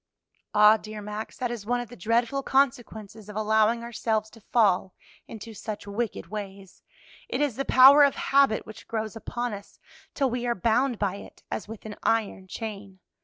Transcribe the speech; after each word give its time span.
"Ah, 0.55 0.77
dear 0.77 0.99
Max, 0.99 1.37
that 1.37 1.51
is 1.51 1.63
one 1.63 1.79
of 1.79 1.89
the 1.89 1.95
dreadful 1.95 2.41
consequences 2.41 3.29
of 3.29 3.35
allowing 3.35 3.83
ourselves 3.83 4.31
to 4.31 4.41
fall 4.41 4.95
into 5.27 5.53
such 5.53 5.85
wicked 5.85 6.25
ways; 6.25 6.81
it 7.29 7.39
is 7.39 7.55
the 7.55 7.65
power 7.65 8.03
of 8.03 8.15
habit 8.15 8.65
which 8.65 8.87
grows 8.87 9.15
upon 9.15 9.53
us 9.53 9.77
till 10.15 10.31
we 10.31 10.47
are 10.47 10.55
bound 10.55 10.97
by 10.97 11.17
it 11.17 11.43
as 11.51 11.67
with 11.67 11.85
an 11.85 11.97
iron 12.01 12.47
chain. 12.47 12.99